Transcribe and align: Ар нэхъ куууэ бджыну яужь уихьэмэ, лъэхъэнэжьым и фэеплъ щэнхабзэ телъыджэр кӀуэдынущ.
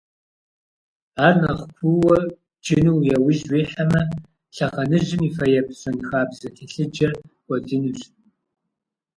Ар 1.25 1.35
нэхъ 1.41 1.65
куууэ 1.75 2.17
бджыну 2.29 3.05
яужь 3.15 3.43
уихьэмэ, 3.49 4.01
лъэхъэнэжьым 4.55 5.21
и 5.27 5.29
фэеплъ 5.37 5.75
щэнхабзэ 5.81 6.47
телъыджэр 6.55 7.13
кӀуэдынущ. 7.45 8.01